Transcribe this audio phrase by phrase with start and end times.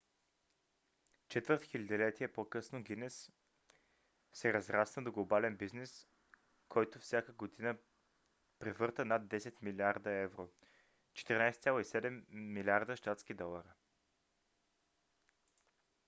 [1.29, 3.31] четвърт хилядолетие по-късно гинес
[4.33, 6.07] се разрасна до глобален бизнес
[6.69, 7.77] който всяка година
[8.59, 10.49] превърта над 10 милиарда евро
[11.15, 13.73] 14,7 милиарда щатски долара